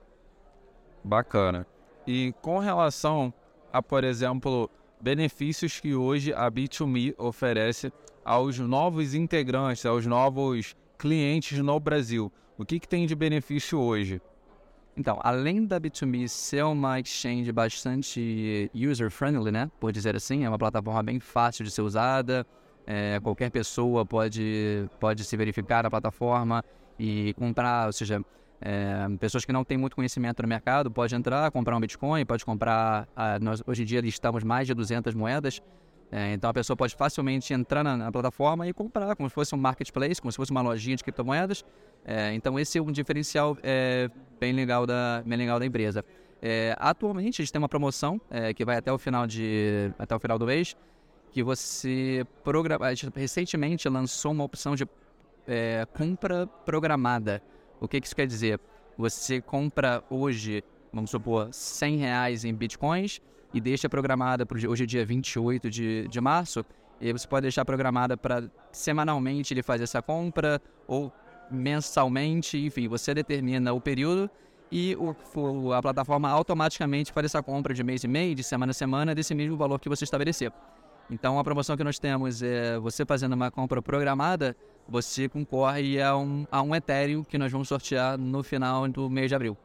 Bacana. 1.03 1.65
E 2.05 2.33
com 2.41 2.59
relação 2.59 3.33
a, 3.71 3.81
por 3.81 4.03
exemplo, 4.03 4.69
benefícios 5.01 5.79
que 5.79 5.95
hoje 5.95 6.33
a 6.33 6.49
B2Me 6.49 7.13
oferece 7.17 7.91
aos 8.23 8.59
novos 8.59 9.13
integrantes, 9.13 9.85
aos 9.85 10.05
novos 10.05 10.75
clientes 10.97 11.57
no 11.57 11.79
Brasil, 11.79 12.31
o 12.57 12.63
que, 12.63 12.79
que 12.79 12.87
tem 12.87 13.07
de 13.07 13.15
benefício 13.15 13.79
hoje? 13.79 14.21
Então, 14.95 15.19
além 15.23 15.65
da 15.65 15.79
B2Me 15.79 16.27
ser 16.27 16.63
uma 16.63 16.99
exchange 16.99 17.51
bastante 17.51 18.69
user-friendly, 18.75 19.51
né? 19.51 19.71
Por 19.79 19.91
dizer 19.91 20.15
assim, 20.15 20.43
é 20.43 20.49
uma 20.49 20.59
plataforma 20.59 21.01
bem 21.01 21.19
fácil 21.19 21.65
de 21.65 21.71
ser 21.71 21.81
usada, 21.81 22.45
é, 22.85 23.19
qualquer 23.19 23.49
pessoa 23.49 24.05
pode, 24.05 24.87
pode 24.99 25.23
se 25.23 25.35
verificar 25.35 25.83
na 25.83 25.89
plataforma 25.89 26.63
e 26.99 27.33
comprar, 27.33 27.87
ou 27.87 27.93
seja, 27.93 28.21
é, 28.61 29.07
pessoas 29.19 29.43
que 29.43 29.51
não 29.51 29.63
têm 29.63 29.77
muito 29.77 29.95
conhecimento 29.95 30.41
no 30.41 30.47
mercado 30.47 30.91
pode 30.91 31.15
entrar, 31.15 31.49
comprar 31.51 31.75
um 31.75 31.79
Bitcoin, 31.79 32.25
pode 32.25 32.45
comprar. 32.45 33.07
nós, 33.41 33.63
hoje 33.65 33.81
em 33.81 33.85
dia 33.85 34.01
listamos 34.01 34.43
mais 34.43 34.67
de 34.67 34.73
200 34.73 35.15
moedas. 35.15 35.61
É, 36.11 36.33
então 36.33 36.49
a 36.49 36.53
pessoa 36.53 36.75
pode 36.75 36.93
facilmente 36.93 37.53
entrar 37.53 37.83
na, 37.83 37.95
na, 37.95 38.11
plataforma 38.11 38.67
e 38.67 38.73
comprar, 38.73 39.15
como 39.15 39.29
se 39.29 39.33
fosse 39.33 39.55
um 39.55 39.57
marketplace, 39.57 40.19
como 40.21 40.29
se 40.29 40.35
fosse 40.35 40.51
uma 40.51 40.61
lojinha 40.61 40.95
de 40.97 41.03
criptomoedas. 41.03 41.63
É, 42.03 42.33
então 42.33 42.59
esse 42.59 42.77
é 42.77 42.81
um 42.81 42.91
diferencial 42.91 43.57
é, 43.63 44.09
bem, 44.37 44.51
legal 44.51 44.85
da, 44.85 45.23
bem 45.25 45.37
legal 45.37 45.57
da 45.57 45.65
empresa. 45.65 46.03
É, 46.41 46.75
atualmente 46.77 47.41
a 47.41 47.45
gente 47.45 47.53
tem 47.53 47.59
uma 47.59 47.69
promoção 47.69 48.19
é, 48.29 48.53
que 48.53 48.65
vai 48.65 48.75
até 48.75 48.91
o 48.91 48.97
final 48.97 49.25
de 49.25 49.93
até 49.97 50.13
o 50.13 50.19
final 50.19 50.37
do 50.37 50.45
mês, 50.45 50.75
que 51.31 51.41
você 51.41 52.25
programa. 52.43 52.87
A 52.87 52.93
gente 52.93 53.09
recentemente 53.15 53.87
lançou 53.87 54.33
uma 54.33 54.43
opção 54.43 54.75
de 54.75 54.85
compra 55.97 56.45
programada. 56.65 57.41
O 57.81 57.87
que, 57.87 57.99
que 57.99 58.05
isso 58.05 58.15
quer 58.15 58.27
dizer? 58.27 58.59
Você 58.95 59.41
compra 59.41 60.03
hoje, 60.07 60.63
vamos 60.93 61.09
supor, 61.09 61.49
100 61.51 61.97
reais 61.97 62.45
em 62.45 62.53
bitcoins 62.53 63.19
e 63.51 63.59
deixa 63.59 63.89
programada 63.89 64.45
para 64.45 64.55
hoje 64.69 64.83
é 64.83 64.85
dia 64.85 65.03
28 65.03 65.67
de, 65.67 66.07
de 66.07 66.21
março. 66.21 66.63
E 67.01 67.11
você 67.11 67.27
pode 67.27 67.41
deixar 67.41 67.65
programada 67.65 68.15
para 68.15 68.43
semanalmente 68.71 69.51
ele 69.51 69.63
fazer 69.63 69.85
essa 69.85 69.99
compra 69.99 70.61
ou 70.87 71.11
mensalmente, 71.49 72.55
enfim, 72.63 72.87
você 72.87 73.15
determina 73.15 73.73
o 73.73 73.81
período 73.81 74.29
e 74.71 74.95
o, 74.95 75.73
a 75.73 75.81
plataforma 75.81 76.29
automaticamente 76.29 77.11
faz 77.11 77.25
essa 77.25 77.41
compra 77.41 77.73
de 77.73 77.83
mês 77.83 78.03
em 78.03 78.07
mês, 78.07 78.35
de 78.35 78.43
semana 78.43 78.69
a 78.69 78.73
semana, 78.75 79.15
desse 79.15 79.33
mesmo 79.33 79.57
valor 79.57 79.79
que 79.79 79.89
você 79.89 80.03
estabeleceu. 80.03 80.51
Então, 81.09 81.37
a 81.37 81.43
promoção 81.43 81.75
que 81.75 81.83
nós 81.83 81.99
temos 81.99 82.41
é 82.43 82.79
você 82.79 83.05
fazendo 83.05 83.33
uma 83.33 83.49
compra 83.51 83.81
programada, 83.81 84.55
você 84.91 85.29
concorre 85.29 86.01
a 86.01 86.17
um, 86.17 86.45
a 86.51 86.61
um 86.61 86.75
Ethereum 86.75 87.23
que 87.23 87.37
nós 87.37 87.49
vamos 87.49 87.69
sortear 87.69 88.17
no 88.17 88.43
final 88.43 88.85
do 88.89 89.09
mês 89.09 89.29
de 89.29 89.35
abril. 89.35 89.57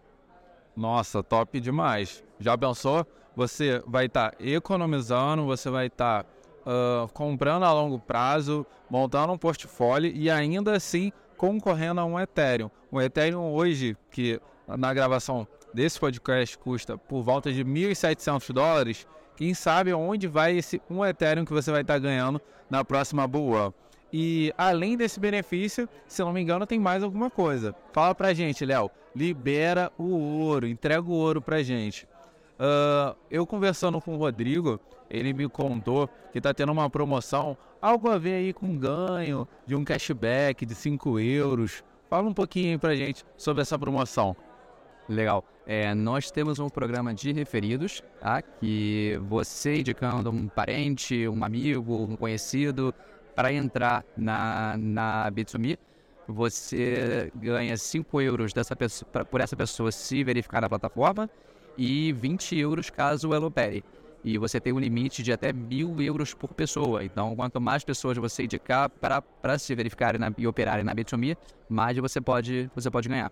Nossa, 0.77 1.21
top 1.21 1.59
demais. 1.59 2.23
Já 2.39 2.57
pensou? 2.57 3.05
Você 3.35 3.83
vai 3.89 4.07
estar 4.07 4.31
tá 4.31 4.37
economizando, 4.39 5.45
você 5.45 5.69
vai 5.69 5.89
estar 5.89 6.23
tá, 6.23 6.31
uh, 6.65 7.09
comprando 7.13 7.65
a 7.65 7.73
longo 7.73 7.99
prazo, 7.99 8.65
montando 8.89 9.33
um 9.33 9.39
portfólio 9.39 10.13
e 10.15 10.31
ainda 10.31 10.77
assim 10.77 11.11
concorrendo 11.37 12.01
a 12.01 12.05
um 12.05 12.21
Ethereum. 12.21 12.71
O 12.91 13.03
Ethereum 13.03 13.53
hoje, 13.53 13.97
que 14.13 14.41
na 14.69 14.95
gravação 14.95 15.45
desse 15.75 15.99
podcast 15.99 16.57
custa 16.57 16.97
por 16.97 17.23
volta 17.23 17.53
de 17.53 17.65
1.700 17.65 18.53
dólares, 18.53 19.07
quem 19.37 19.55
sabe 19.55 19.93
onde 19.93 20.29
vai 20.29 20.57
esse 20.57 20.81
um 20.89 21.05
Ethereum 21.05 21.45
que 21.45 21.53
você 21.53 21.73
vai 21.73 21.81
estar 21.81 21.99
ganhando 21.99 22.41
na 22.71 22.85
próxima 22.85 23.25
Run. 23.25 23.73
E 24.19 24.51
além 24.57 24.97
desse 24.97 25.21
benefício, 25.21 25.87
se 26.07 26.23
não 26.23 26.33
me 26.33 26.41
engano, 26.41 26.67
tem 26.67 26.81
mais 26.81 27.03
alguma 27.03 27.29
coisa. 27.29 27.77
Fala 27.93 28.15
pra 28.15 28.33
gente, 28.33 28.65
Léo. 28.65 28.91
Libera 29.15 29.93
o 29.99 30.05
ouro, 30.07 30.67
entrega 30.67 31.03
o 31.03 31.13
ouro 31.13 31.43
pra 31.43 31.63
gente. 31.63 32.09
Uh, 32.59 33.15
eu 33.31 33.47
conversando 33.47 34.01
com 34.01 34.15
o 34.15 34.17
Rodrigo, 34.17 34.81
ele 35.11 35.35
me 35.35 35.47
contou 35.51 36.09
que 36.33 36.41
tá 36.41 36.55
tendo 36.55 36.73
uma 36.73 36.89
promoção, 36.89 37.59
algo 37.79 38.09
a 38.09 38.17
ver 38.17 38.37
aí 38.37 38.53
com 38.55 38.79
ganho 38.79 39.47
de 39.67 39.77
um 39.77 39.85
cashback 39.85 40.65
de 40.65 40.75
5 40.75 41.21
euros. 41.21 41.85
Fala 42.09 42.27
um 42.27 42.33
pouquinho 42.33 42.71
aí 42.71 42.79
pra 42.79 42.97
gente 42.97 43.23
sobre 43.37 43.61
essa 43.61 43.79
promoção. 43.79 44.35
Legal. 45.07 45.45
É, 45.67 45.95
nós 45.95 46.31
temos 46.31 46.59
um 46.59 46.71
programa 46.71 47.13
de 47.13 47.33
referidos, 47.33 48.03
tá? 48.19 48.41
que 48.41 49.21
você 49.29 49.81
indicando 49.81 50.31
um 50.31 50.49
parente, 50.49 51.29
um 51.29 51.45
amigo, 51.45 52.03
um 52.05 52.17
conhecido 52.17 52.95
para 53.37 53.53
entrar 53.53 54.03
na, 54.17 54.77
na 54.79 55.31
Bitsumi, 55.31 55.79
você 56.27 57.31
ganha 57.37 57.77
5 57.77 58.21
euros 58.21 58.53
dessa 58.53 58.75
pessoa, 58.75 59.25
por 59.27 59.41
essa 59.41 59.55
pessoa 59.55 59.93
se 59.93 60.25
verificar 60.25 60.63
na 60.63 60.69
plataforma 60.69 61.29
e 61.77 62.13
20 62.15 62.59
euros 62.59 62.89
caso 62.89 63.33
ela 63.35 63.47
opere. 63.47 63.85
E 64.25 64.39
você 64.39 64.59
tem 64.59 64.73
um 64.73 64.79
limite 64.81 65.23
de 65.23 65.33
até 65.33 65.53
mil 65.53 66.01
euros 66.01 66.35
por 66.35 66.53
pessoa. 66.53 67.05
Então, 67.05 67.37
quanto 67.37 67.61
mais 67.61 67.85
pessoas 67.85 68.17
você 68.17 68.45
indicar 68.45 68.89
para 68.89 69.59
se 69.59 69.73
verificarem 69.75 70.19
na, 70.19 70.33
e 70.37 70.47
operarem 70.49 70.85
na 70.85 70.95
Bitsumi, 70.95 71.37
mais 71.69 71.97
você 71.99 72.21
pode, 72.21 72.69
você 72.75 72.91
pode 72.91 73.09
ganhar. 73.09 73.31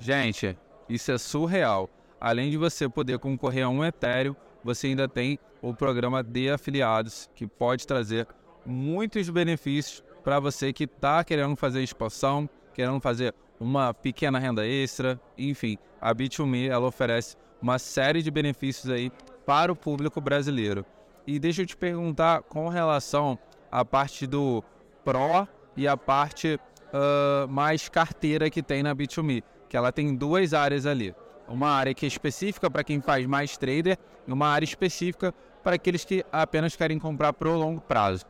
Gente, 0.00 0.56
isso 0.88 1.12
é 1.12 1.18
surreal. 1.18 1.88
Além 2.20 2.50
de 2.50 2.56
você 2.56 2.88
poder 2.88 3.18
concorrer 3.18 3.66
a 3.66 3.68
um 3.68 3.84
Ethereum, 3.84 4.34
você 4.64 4.88
ainda 4.88 5.06
tem 5.06 5.38
o 5.60 5.74
programa 5.74 6.22
de 6.22 6.48
afiliados, 6.50 7.30
que 7.34 7.46
pode 7.46 7.86
trazer 7.86 8.26
muitos 8.64 9.28
benefícios 9.28 10.02
para 10.22 10.40
você 10.40 10.72
que 10.72 10.84
está 10.84 11.22
querendo 11.22 11.56
fazer 11.56 11.82
expansão, 11.82 12.48
querendo 12.72 13.00
fazer 13.00 13.34
uma 13.60 13.94
pequena 13.94 14.38
renda 14.38 14.66
extra, 14.66 15.20
enfim, 15.38 15.78
a 16.00 16.14
Bit2Me 16.14 16.68
ela 16.68 16.86
oferece 16.86 17.36
uma 17.60 17.78
série 17.78 18.22
de 18.22 18.30
benefícios 18.30 18.90
aí 18.90 19.10
para 19.46 19.72
o 19.72 19.76
público 19.76 20.20
brasileiro. 20.20 20.84
E 21.26 21.38
deixa 21.38 21.62
eu 21.62 21.66
te 21.66 21.76
perguntar 21.76 22.42
com 22.42 22.68
relação 22.68 23.38
à 23.70 23.84
parte 23.84 24.26
do 24.26 24.62
Pro 25.04 25.48
e 25.76 25.88
a 25.88 25.96
parte 25.96 26.58
uh, 26.92 27.48
mais 27.48 27.88
carteira 27.88 28.50
que 28.50 28.62
tem 28.62 28.82
na 28.82 28.94
Bit2Me 28.94 29.42
que 29.74 29.76
ela 29.76 29.90
tem 29.90 30.14
duas 30.14 30.54
áreas 30.54 30.86
ali. 30.86 31.12
Uma 31.48 31.68
área 31.68 31.92
que 31.92 32.06
é 32.06 32.08
específica 32.08 32.70
para 32.70 32.84
quem 32.84 33.00
faz 33.00 33.26
mais 33.26 33.56
trader 33.56 33.98
e 34.24 34.32
uma 34.32 34.46
área 34.46 34.64
específica 34.64 35.34
para 35.64 35.74
aqueles 35.74 36.04
que 36.04 36.24
apenas 36.30 36.76
querem 36.76 36.96
comprar 36.96 37.32
para 37.32 37.48
o 37.48 37.58
longo 37.58 37.80
prazo. 37.80 38.24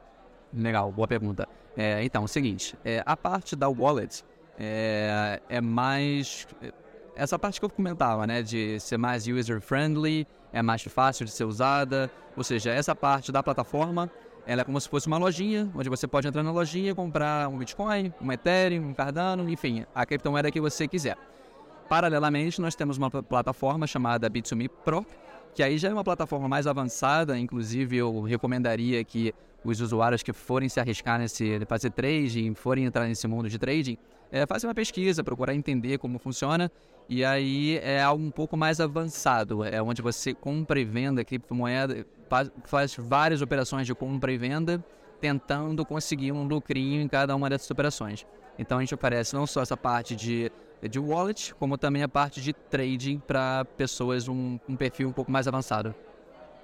Legal, 0.55 0.91
boa 0.93 1.09
pergunta. 1.09 1.49
É, 1.77 2.05
então, 2.05 2.23
é 2.23 2.25
o 2.25 2.29
seguinte, 2.29 2.77
é, 2.85 3.03
a 3.05 3.17
parte 3.17 3.57
da 3.57 3.69
wallet 3.69 4.25
é, 4.59 5.41
é, 5.49 5.61
mais... 5.61 6.47
Essa 7.17 7.39
parte 7.39 7.61
que 7.61 7.65
eu 7.65 7.71
comentava, 7.71 8.27
né, 8.27 8.43
de 8.43 8.79
ser 8.81 8.97
mais 8.97 9.27
user-friendly, 9.27 10.27
é 10.53 10.63
mais 10.63 10.83
fácil 10.83 11.25
de 11.25 11.33
ser 11.33 11.45
usada, 11.45 12.11
ou 12.37 12.43
seja, 12.43 12.73
essa 12.73 12.95
parte 12.95 13.31
da 13.31 13.43
plataforma 13.43 14.11
ela 14.47 14.61
é 14.61 14.65
como 14.65 14.79
se 14.81 14.89
fosse 14.89 15.07
uma 15.07 15.17
lojinha, 15.17 15.71
onde 15.75 15.89
você 15.89 16.07
pode 16.07 16.29
entrar 16.29 16.43
na 16.43 16.53
lojinha 16.53 16.95
comprar 16.95 17.49
um 17.49 17.57
Bitcoin, 17.57 18.13
um 18.21 18.31
Ethereum, 18.31 18.89
um 18.89 18.95
Cardano, 18.95 19.49
enfim, 19.49 19.87
a 19.95 20.05
criptomoeda 20.05 20.51
que 20.51 20.61
você 20.61 20.87
quiser. 20.87 21.17
Paralelamente, 21.89 22.61
nós 22.61 22.75
temos 22.75 22.99
uma 22.99 23.11
plataforma 23.11 23.87
chamada 23.87 24.29
Bit2Me 24.29 24.69
Pro, 24.69 25.05
que 25.55 25.63
aí 25.63 25.79
já 25.79 25.89
é 25.89 25.93
uma 25.93 26.05
plataforma 26.05 26.49
mais 26.49 26.67
avançada, 26.67 27.39
inclusive 27.39 27.97
eu 27.97 28.23
recomendaria 28.23 29.03
que 29.05 29.33
os 29.65 29.81
usuários 29.81 30.23
que 30.23 30.33
forem 30.33 30.69
se 30.69 30.81
arriscar 30.81 31.19
nesse 31.19 31.61
fazer 31.67 31.91
trading, 31.91 32.55
forem 32.55 32.85
entrar 32.85 33.07
nesse 33.07 33.27
mundo 33.27 33.49
de 33.49 33.59
trading, 33.59 33.97
é, 34.33 34.45
uma 34.65 34.75
pesquisa, 34.75 35.23
procurar 35.23 35.55
entender 35.55 35.99
como 35.99 36.19
funciona, 36.19 36.71
e 37.09 37.25
aí 37.25 37.79
é 37.79 38.03
algo 38.03 38.23
um 38.23 38.31
pouco 38.31 38.57
mais 38.57 38.81
avançado, 38.81 39.65
é 39.65 39.81
onde 39.81 40.03
você 40.03 40.35
compra 40.35 40.81
e 40.81 40.85
venda 40.85 41.25
criptomoeda, 41.25 42.05
faz, 42.29 42.51
faz 42.65 42.97
várias 42.99 43.41
operações 43.41 43.87
de 43.87 43.95
compra 43.95 44.33
e 44.33 44.37
venda, 44.37 44.85
tentando 45.21 45.87
conseguir 45.87 46.33
um 46.33 46.45
lucrinho 46.47 47.01
em 47.01 47.09
cada 47.09 47.35
uma 47.35 47.49
dessas 47.49 47.71
operações. 47.71 48.27
Então 48.59 48.79
a 48.79 48.81
gente 48.81 48.95
oferece 48.95 49.35
não 49.35 49.47
só 49.47 49.63
essa 49.63 49.77
parte 49.77 50.15
de, 50.15 50.51
de 50.89 50.99
wallet, 50.99 51.55
como 51.55 51.79
também 51.79 52.03
a 52.03 52.09
parte 52.09 52.41
de 52.41 52.53
trading 52.53 53.19
para 53.19 53.65
pessoas 53.77 54.29
um, 54.29 54.59
um 54.69 54.77
perfil 54.77 55.09
um 55.09 55.13
pouco 55.13 55.31
mais 55.31 55.49
avançado. 55.49 55.95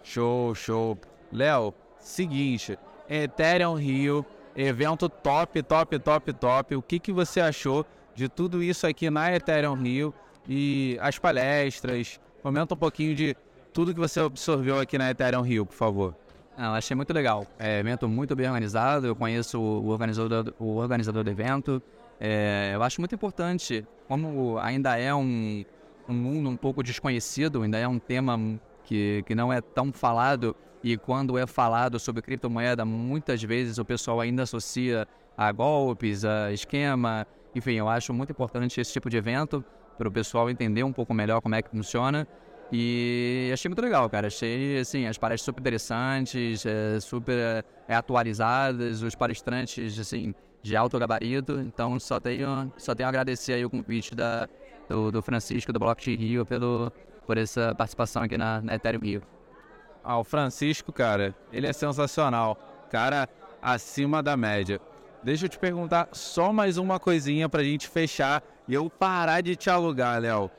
Show, 0.02 0.54
show. 0.54 0.98
Léo, 1.32 1.72
seguinte, 1.98 2.78
Ethereum 3.08 3.74
Rio, 3.74 4.24
evento 4.56 5.08
top, 5.08 5.62
top, 5.62 5.98
top, 5.98 6.32
top. 6.32 6.76
O 6.76 6.82
que, 6.82 6.98
que 6.98 7.12
você 7.12 7.40
achou 7.40 7.86
de 8.14 8.28
tudo 8.28 8.62
isso 8.62 8.86
aqui 8.86 9.10
na 9.10 9.34
Ethereum 9.34 9.74
Rio 9.74 10.12
e 10.48 10.98
as 11.00 11.18
palestras? 11.18 12.20
Comenta 12.42 12.74
um 12.74 12.76
pouquinho 12.76 13.14
de 13.14 13.36
tudo 13.72 13.94
que 13.94 14.00
você 14.00 14.20
absorveu 14.20 14.80
aqui 14.80 14.98
na 14.98 15.10
Ethereum 15.10 15.42
Rio, 15.42 15.66
por 15.66 15.74
favor. 15.74 16.14
Ah, 16.56 16.74
achei 16.74 16.94
muito 16.94 17.12
legal. 17.12 17.46
É 17.58 17.78
evento 17.78 18.08
muito 18.08 18.36
bem 18.36 18.46
organizado. 18.46 19.06
Eu 19.06 19.16
conheço 19.16 19.58
o 19.58 19.88
organizador, 19.88 20.52
o 20.58 20.76
organizador 20.76 21.24
do 21.24 21.30
evento. 21.30 21.82
É, 22.20 22.72
eu 22.74 22.82
acho 22.82 23.00
muito 23.00 23.14
importante, 23.14 23.86
como 24.06 24.58
ainda 24.58 24.96
é 24.98 25.14
um, 25.14 25.64
um 26.06 26.14
mundo 26.14 26.50
um 26.50 26.56
pouco 26.56 26.82
desconhecido, 26.82 27.62
ainda 27.62 27.78
é 27.78 27.88
um 27.88 27.98
tema 27.98 28.38
que, 28.84 29.24
que 29.26 29.34
não 29.34 29.52
é 29.52 29.60
tão 29.60 29.92
falado. 29.92 30.54
E 30.82 30.96
quando 30.96 31.38
é 31.38 31.46
falado 31.46 31.98
sobre 31.98 32.22
criptomoeda, 32.22 32.84
muitas 32.84 33.42
vezes 33.42 33.78
o 33.78 33.84
pessoal 33.84 34.20
ainda 34.20 34.42
associa 34.42 35.08
a 35.36 35.50
golpes, 35.50 36.24
a 36.24 36.52
esquema. 36.52 37.26
Enfim, 37.54 37.72
eu 37.72 37.88
acho 37.88 38.12
muito 38.12 38.30
importante 38.30 38.80
esse 38.80 38.92
tipo 38.92 39.08
de 39.08 39.16
evento 39.16 39.64
para 39.96 40.08
o 40.08 40.12
pessoal 40.12 40.48
entender 40.48 40.82
um 40.82 40.92
pouco 40.92 41.12
melhor 41.12 41.40
como 41.40 41.54
é 41.54 41.62
que 41.62 41.70
funciona 41.70 42.26
e 42.72 43.50
achei 43.52 43.68
muito 43.68 43.82
legal, 43.82 44.08
cara. 44.08 44.28
Achei, 44.28 44.78
assim, 44.78 45.06
as 45.06 45.18
palestras 45.18 45.44
super 45.44 45.60
interessantes, 45.60 46.64
é, 46.64 47.00
super 47.00 47.64
é, 47.88 47.94
atualizadas, 47.94 49.02
os 49.02 49.14
palestrantes, 49.14 49.98
assim, 49.98 50.34
de 50.62 50.76
alto 50.76 50.98
gabarito. 50.98 51.60
Então, 51.60 51.98
só 51.98 52.20
tenho, 52.20 52.72
só 52.76 52.94
tenho 52.94 53.06
a 53.06 53.10
agradecer 53.10 53.54
aí 53.54 53.64
o 53.64 53.70
convite 53.70 54.14
da, 54.14 54.48
do, 54.88 55.10
do 55.10 55.22
Francisco, 55.22 55.72
do 55.72 55.78
Blockchain 55.78 56.16
Rio, 56.16 56.46
pelo, 56.46 56.92
por 57.26 57.38
essa 57.38 57.74
participação 57.74 58.22
aqui 58.22 58.36
na, 58.36 58.60
na 58.60 58.74
Ethereum 58.74 59.00
Rio. 59.00 59.22
Ah, 60.02 60.18
o 60.18 60.24
Francisco, 60.24 60.92
cara, 60.92 61.34
ele 61.52 61.66
é 61.66 61.72
sensacional. 61.72 62.58
Cara, 62.90 63.28
acima 63.60 64.22
da 64.22 64.36
média. 64.36 64.80
Deixa 65.22 65.44
eu 65.44 65.48
te 65.48 65.58
perguntar 65.58 66.08
só 66.12 66.52
mais 66.52 66.78
uma 66.78 66.98
coisinha 66.98 67.48
pra 67.48 67.62
gente 67.62 67.86
fechar 67.86 68.42
e 68.66 68.72
eu 68.72 68.88
parar 68.88 69.42
de 69.42 69.54
te 69.54 69.68
alugar, 69.68 70.18
Léo. 70.20 70.50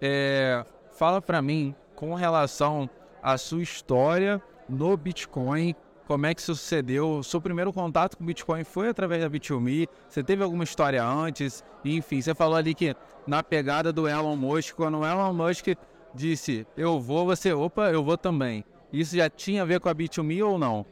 É, 0.00 0.64
Fala 0.98 1.22
para 1.22 1.40
mim 1.40 1.76
com 1.94 2.12
relação 2.14 2.90
à 3.22 3.38
sua 3.38 3.62
história 3.62 4.42
no 4.68 4.96
Bitcoin, 4.96 5.72
como 6.08 6.24
é 6.24 6.34
que 6.34 6.40
isso 6.40 6.54
sucedeu? 6.54 7.22
Seu 7.22 7.38
primeiro 7.38 7.70
contato 7.70 8.16
com 8.16 8.24
o 8.24 8.26
Bitcoin 8.26 8.64
foi 8.64 8.88
através 8.88 9.20
da 9.20 9.28
Bit2Me? 9.28 9.86
Você 10.08 10.24
teve 10.24 10.42
alguma 10.42 10.64
história 10.64 11.04
antes? 11.04 11.62
Enfim, 11.84 12.22
você 12.22 12.34
falou 12.34 12.56
ali 12.56 12.74
que 12.74 12.96
na 13.26 13.42
pegada 13.42 13.92
do 13.92 14.08
Elon 14.08 14.34
Musk, 14.34 14.74
quando 14.74 15.00
o 15.00 15.06
Elon 15.06 15.34
Musk 15.34 15.66
disse 16.14 16.66
eu 16.78 16.98
vou, 16.98 17.26
você, 17.26 17.52
opa, 17.52 17.90
eu 17.90 18.02
vou 18.02 18.16
também. 18.16 18.64
Isso 18.90 19.14
já 19.14 19.28
tinha 19.28 19.60
a 19.60 19.64
ver 19.66 19.80
com 19.80 19.90
a 19.90 19.94
Bit2Me 19.94 20.42
ou 20.42 20.58
não? 20.58 20.86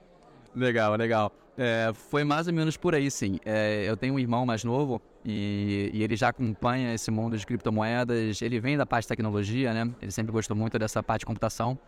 Legal, 0.55 0.95
legal. 0.97 1.33
É, 1.57 1.91
foi 1.95 2.23
mais 2.23 2.47
ou 2.47 2.53
menos 2.53 2.77
por 2.77 2.95
aí, 2.95 3.11
sim. 3.11 3.39
É, 3.43 3.87
eu 3.89 3.97
tenho 3.97 4.13
um 4.13 4.19
irmão 4.19 4.45
mais 4.45 4.65
novo 4.65 5.01
e, 5.25 5.91
e, 5.95 6.03
ele 6.03 6.15
já 6.15 6.29
acompanha 6.29 6.93
esse 6.93 7.11
mundo 7.11 7.39
de 7.39 7.47
criptomoedas. 7.47 8.43
Ele 8.43 8.61
vem 8.61 8.77
da 8.77 8.85
parte 8.85 9.05
de 9.05 9.09
tecnologia, 9.09 9.73
né? 9.73 9.91
Ele 10.03 10.11
sempre 10.11 10.31
gostou 10.31 10.55
muito 10.55 10.79
dessa 10.79 11.03
parte 11.03 11.21
de 11.21 11.27
computação. 11.27 11.79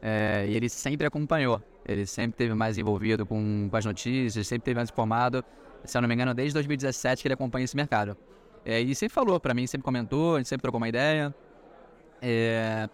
É, 0.00 0.46
e 0.48 0.56
ele 0.56 0.68
sempre 0.68 1.06
acompanhou. 1.06 1.62
Ele 1.86 2.04
sempre 2.06 2.36
teve 2.36 2.54
mais 2.54 2.78
envolvido 2.78 3.24
com, 3.24 3.68
com, 3.70 3.76
as 3.76 3.84
notícias, 3.84 4.46
sempre 4.46 4.64
teve 4.64 4.76
mais 4.76 4.90
informado. 4.90 5.44
Se 5.84 5.96
eu 5.96 6.02
não 6.02 6.08
me 6.08 6.14
engano, 6.14 6.34
desde 6.34 6.54
2017 6.54 7.22
que 7.22 7.28
ele 7.28 7.34
acompanha 7.34 7.64
esse 7.64 7.76
mercado. 7.76 8.16
É, 8.64 8.80
e 8.80 8.94
sempre 8.94 9.14
falou 9.14 9.38
para 9.38 9.54
mim, 9.54 9.66
sempre 9.66 9.84
comentou, 9.84 10.34
a 10.34 10.38
gente 10.38 10.48
sempre 10.48 10.62
trocou 10.62 10.78
uma 10.78 10.88
ideia. 10.88 11.34
É, 12.20 12.88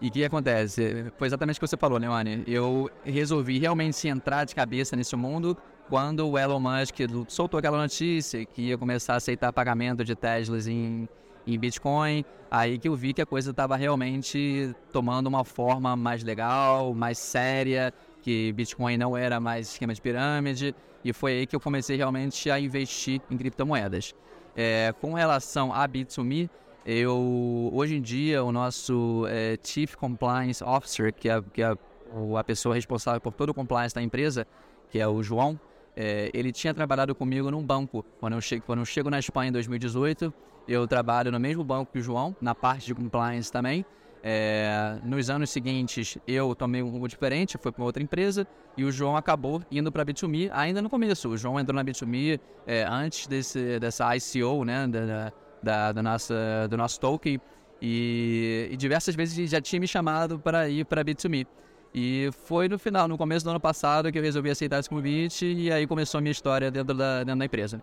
e 0.00 0.08
o 0.08 0.10
que 0.10 0.24
acontece? 0.24 1.10
Foi 1.16 1.26
exatamente 1.26 1.56
o 1.56 1.60
que 1.60 1.66
você 1.66 1.76
falou, 1.76 1.98
Leone. 1.98 2.44
Eu 2.46 2.90
resolvi 3.02 3.58
realmente 3.58 4.06
entrar 4.06 4.44
de 4.44 4.54
cabeça 4.54 4.94
nesse 4.94 5.16
mundo 5.16 5.56
quando 5.88 6.28
o 6.28 6.38
Elon 6.38 6.60
Musk 6.60 6.96
soltou 7.28 7.58
aquela 7.58 7.78
notícia 7.78 8.44
que 8.44 8.62
ia 8.62 8.76
começar 8.76 9.14
a 9.14 9.16
aceitar 9.16 9.52
pagamento 9.52 10.04
de 10.04 10.14
Teslas 10.14 10.66
em, 10.66 11.08
em 11.46 11.58
Bitcoin. 11.58 12.24
Aí 12.50 12.78
que 12.78 12.88
eu 12.88 12.94
vi 12.94 13.12
que 13.12 13.22
a 13.22 13.26
coisa 13.26 13.50
estava 13.50 13.76
realmente 13.76 14.74
tomando 14.92 15.26
uma 15.26 15.44
forma 15.44 15.96
mais 15.96 16.22
legal, 16.22 16.94
mais 16.94 17.18
séria, 17.18 17.92
que 18.22 18.52
Bitcoin 18.52 18.96
não 18.96 19.16
era 19.16 19.38
mais 19.38 19.72
esquema 19.72 19.94
de 19.94 20.00
pirâmide. 20.00 20.74
E 21.04 21.12
foi 21.12 21.32
aí 21.32 21.46
que 21.46 21.54
eu 21.54 21.60
comecei 21.60 21.96
realmente 21.96 22.50
a 22.50 22.58
investir 22.58 23.20
em 23.30 23.36
criptomoedas. 23.36 24.14
É, 24.56 24.92
com 25.00 25.12
relação 25.12 25.72
a 25.72 25.86
Bit2Me, 25.86 26.48
eu, 26.84 27.70
hoje 27.72 27.96
em 27.96 28.00
dia, 28.00 28.42
o 28.42 28.50
nosso 28.50 29.24
é, 29.28 29.58
Chief 29.62 29.94
Compliance 29.96 30.62
Officer, 30.64 31.12
que 31.12 31.28
é, 31.28 31.42
que 31.52 31.62
é 31.62 31.76
a 32.38 32.44
pessoa 32.44 32.74
responsável 32.74 33.20
por 33.20 33.32
todo 33.32 33.50
o 33.50 33.54
compliance 33.54 33.94
da 33.94 34.02
empresa, 34.02 34.46
que 34.88 34.98
é 34.98 35.06
o 35.06 35.22
João, 35.22 35.60
é, 35.96 36.30
ele 36.32 36.52
tinha 36.52 36.72
trabalhado 36.72 37.14
comigo 37.14 37.50
num 37.50 37.62
banco. 37.62 38.04
Quando 38.20 38.34
eu, 38.34 38.40
chego, 38.40 38.64
quando 38.64 38.80
eu 38.80 38.84
chego 38.84 39.10
na 39.10 39.18
Espanha 39.18 39.48
em 39.48 39.52
2018, 39.52 40.32
eu 40.68 40.86
trabalho 40.86 41.30
no 41.30 41.38
mesmo 41.38 41.62
banco 41.64 41.92
que 41.92 41.98
o 41.98 42.02
João, 42.02 42.34
na 42.40 42.54
parte 42.54 42.86
de 42.86 42.94
compliance 42.94 43.50
também. 43.50 43.84
É, 44.22 44.98
nos 45.04 45.30
anos 45.30 45.50
seguintes, 45.50 46.18
eu 46.26 46.52
tomei 46.54 46.82
um 46.82 46.88
rumo 46.88 47.06
diferente, 47.06 47.56
fui 47.58 47.70
para 47.70 47.84
outra 47.84 48.02
empresa 48.02 48.44
e 48.76 48.84
o 48.84 48.90
João 48.90 49.16
acabou 49.16 49.62
indo 49.70 49.92
para 49.92 50.02
a 50.02 50.04
B2Me 50.04 50.50
ainda 50.52 50.82
no 50.82 50.90
começo. 50.90 51.28
O 51.28 51.36
João 51.36 51.60
entrou 51.60 51.76
na 51.76 51.84
B2Me 51.84 52.40
é, 52.66 52.84
antes 52.84 53.28
desse, 53.28 53.78
dessa 53.78 54.16
ICO, 54.16 54.64
né, 54.64 54.88
da, 54.88 55.32
da, 55.62 55.92
da 55.92 56.02
nossa, 56.02 56.34
do 56.68 56.76
nosso 56.76 56.98
token. 56.98 57.40
E, 57.80 58.68
e 58.72 58.76
diversas 58.76 59.14
vezes 59.14 59.50
já 59.50 59.60
tinha 59.60 59.78
me 59.78 59.86
chamado 59.86 60.38
para 60.38 60.68
ir 60.68 60.84
para 60.86 61.04
Bit2Me. 61.04 61.46
E 61.94 62.30
foi 62.32 62.68
no 62.68 62.78
final, 62.78 63.06
no 63.06 63.16
começo 63.16 63.44
do 63.44 63.50
ano 63.50 63.60
passado, 63.60 64.10
que 64.10 64.18
eu 64.18 64.22
resolvi 64.22 64.50
aceitar 64.50 64.80
esse 64.80 64.88
convite 64.88 65.46
e 65.46 65.70
aí 65.70 65.86
começou 65.86 66.18
a 66.18 66.20
minha 66.20 66.32
história 66.32 66.70
dentro 66.70 66.94
da, 66.94 67.24
dentro 67.24 67.38
da 67.38 67.44
empresa. 67.44 67.82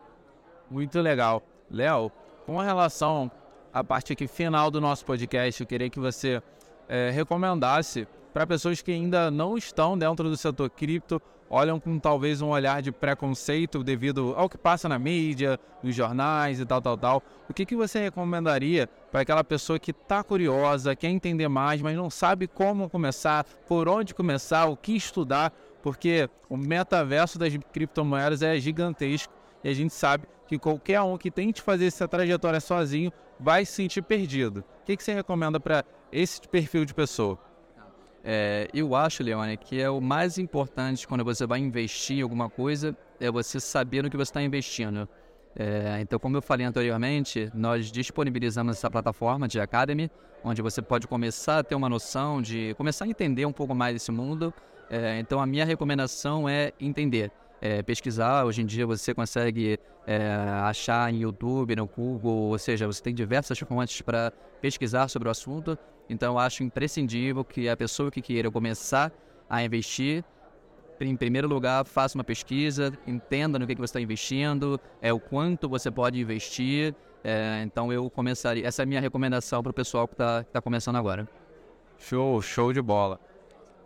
Muito 0.70 1.00
legal. 1.00 1.42
Léo, 1.72 2.12
com 2.46 2.58
relação 2.58 3.32
à 3.74 3.84
parte 3.84 4.14
aqui 4.14 4.28
final 4.28 4.70
do 4.70 4.80
nosso 4.80 5.06
podcast, 5.06 5.62
eu 5.62 5.68
queria 5.68 5.90
que 5.90 6.00
você 6.00 6.42
é, 6.88 7.10
recomendasse 7.10 8.08
para 8.34 8.46
pessoas 8.46 8.82
que 8.82 8.92
ainda 8.92 9.32
não 9.32 9.58
estão 9.58 9.98
dentro 9.98 10.30
do 10.30 10.36
setor 10.36 10.70
cripto, 10.70 11.22
olham 11.50 11.80
com 11.80 12.00
talvez 12.00 12.42
um 12.42 12.50
olhar 12.50 12.82
de 12.82 12.92
preconceito 12.92 13.84
devido 13.84 14.34
ao 14.36 14.50
que 14.50 14.58
passa 14.58 14.90
na 14.90 14.98
mídia, 14.98 15.60
nos 15.84 15.96
jornais 15.96 16.60
e 16.60 16.66
tal, 16.66 16.82
tal, 16.82 16.98
tal. 16.98 17.24
O 17.48 17.54
que, 17.54 17.66
que 17.66 17.76
você 17.76 18.00
recomendaria 18.00 18.88
para 19.12 19.22
aquela 19.22 19.44
pessoa 19.44 19.78
que 19.78 19.92
está 19.92 20.24
curiosa, 20.24 20.96
quer 20.96 21.10
entender 21.10 21.48
mais, 21.48 21.82
mas 21.82 21.96
não 21.96 22.10
sabe 22.10 22.48
como 22.48 22.90
começar, 22.90 23.46
por 23.68 23.88
onde 23.88 24.16
começar, 24.16 24.66
o 24.66 24.76
que 24.76 24.96
estudar? 24.96 25.54
Porque 25.84 26.30
o 26.50 26.58
metaverso 26.58 27.38
das 27.38 27.56
criptomoedas 27.72 28.42
é 28.42 28.58
gigantesco 28.58 29.43
e 29.64 29.70
a 29.70 29.74
gente 29.74 29.94
sabe 29.94 30.28
que 30.48 30.60
qualquer 30.60 31.02
um 31.02 31.18
que 31.18 31.32
tente 31.32 31.62
fazer 31.62 31.88
essa 31.88 32.08
trajetória 32.08 32.60
sozinho 32.60 33.12
vai 33.40 33.66
se 33.66 33.74
sentir 33.74 34.02
perdido. 34.02 34.64
O 34.82 34.86
que, 34.86 34.98
que 34.98 35.04
você 35.04 35.14
recomenda 35.14 35.60
para 35.60 35.84
esse 36.12 36.42
perfil 36.48 36.86
de 36.86 36.94
pessoa? 36.94 37.40
É, 38.24 38.68
eu 38.74 38.96
acho, 38.96 39.22
Leone, 39.22 39.58
que 39.58 39.82
é 39.82 39.90
o 39.90 40.00
mais 40.00 40.38
importante 40.38 41.08
quando 41.08 41.26
você 41.26 41.46
vai 41.46 41.60
investir 41.60 42.20
em 42.20 42.22
alguma 42.22 42.50
coisa 42.50 42.96
é 43.20 43.30
você 43.30 43.60
saber 43.60 44.02
no 44.02 44.10
que 44.10 44.16
você 44.16 44.30
está 44.30 44.42
investindo. 44.42 45.08
É, 45.56 46.00
então, 46.02 46.18
como 46.18 46.38
eu 46.38 46.42
falei 46.42 46.66
anteriormente, 46.66 47.52
nós 47.54 47.92
disponibilizamos 47.92 48.78
essa 48.78 48.90
plataforma 48.90 49.48
de 49.48 49.60
Academy, 49.60 50.10
onde 50.44 50.62
você 50.62 50.82
pode 50.82 51.08
começar 51.08 51.60
a 51.60 51.64
ter 51.64 51.76
uma 51.76 51.90
noção 51.90 52.42
de 52.42 52.74
começar 52.76 53.06
a 53.06 53.08
entender 53.08 53.46
um 53.46 53.52
pouco 53.52 53.76
mais 53.76 53.94
desse 53.94 54.12
mundo. 54.12 54.54
É, 54.90 55.20
então, 55.20 55.40
a 55.40 55.46
minha 55.46 55.66
recomendação 55.66 56.48
é 56.48 56.72
entender 56.80 57.32
é, 57.64 57.82
pesquisar. 57.82 58.44
Hoje 58.44 58.62
em 58.62 58.66
dia 58.66 58.86
você 58.86 59.14
consegue 59.14 59.80
é, 60.06 60.28
achar 60.64 61.12
em 61.14 61.20
YouTube, 61.20 61.74
no 61.78 61.88
Google, 61.88 62.50
ou 62.50 62.58
seja, 62.58 62.86
você 62.86 63.02
tem 63.02 63.16
diversas 63.16 63.58
fontes 63.58 64.02
para 64.02 64.34
pesquisar 64.60 65.08
sobre 65.08 65.30
o 65.30 65.32
assunto. 65.32 65.78
Então 66.10 66.38
acho 66.38 66.62
imprescindível 66.62 67.42
que 67.46 67.70
a 67.70 67.78
pessoa 67.78 68.12
que 68.12 68.22
queira 68.22 68.52
começar 68.52 69.14
a 69.50 69.64
investir, 69.64 70.26
em 71.00 71.16
primeiro 71.16 71.48
lugar, 71.48 71.86
faça 71.86 72.18
uma 72.18 72.24
pesquisa, 72.24 72.92
entenda 73.08 73.58
no 73.58 73.66
que, 73.66 73.76
que 73.76 73.82
você 73.82 73.92
está 73.92 74.02
investindo, 74.02 74.78
é 75.02 75.14
o 75.14 75.20
quanto 75.20 75.70
você 75.70 75.90
pode 75.90 76.20
investir. 76.20 76.94
É, 77.24 77.62
então 77.64 77.94
eu 77.94 78.10
começaria. 78.10 78.68
Essa 78.68 78.82
é 78.82 78.84
a 78.84 78.86
minha 78.86 79.00
recomendação 79.00 79.64
para 79.64 79.70
o 79.70 79.74
pessoal 79.74 80.06
que 80.06 80.16
está 80.16 80.44
tá 80.44 80.62
começando 80.62 80.98
agora. 80.98 81.30
Show, 81.98 82.42
show 82.42 82.74
de 82.74 82.82
bola. 82.82 83.18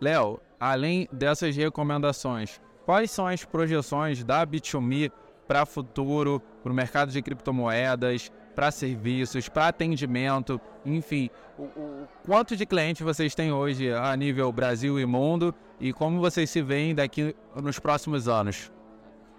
Léo, 0.00 0.40
além 0.58 1.08
dessas 1.12 1.54
recomendações, 1.54 2.60
quais 2.88 3.10
são 3.10 3.26
as 3.26 3.44
projeções 3.44 4.24
da 4.24 4.46
Bit2Me 4.46 5.12
para 5.46 5.66
futuro, 5.66 6.40
para 6.62 6.72
o 6.72 6.74
mercado 6.74 7.12
de 7.12 7.20
criptomoedas, 7.20 8.32
para 8.54 8.70
serviços, 8.70 9.46
para 9.46 9.68
atendimento, 9.68 10.58
enfim, 10.86 11.28
o, 11.58 11.64
o, 11.64 12.08
quanto 12.24 12.56
de 12.56 12.64
clientes 12.64 13.02
vocês 13.02 13.34
têm 13.34 13.52
hoje 13.52 13.92
a 13.92 14.16
nível 14.16 14.50
Brasil 14.50 14.98
e 14.98 15.04
mundo 15.04 15.54
e 15.78 15.92
como 15.92 16.18
vocês 16.18 16.48
se 16.48 16.62
veem 16.62 16.94
daqui 16.94 17.36
nos 17.62 17.78
próximos 17.78 18.26
anos? 18.26 18.72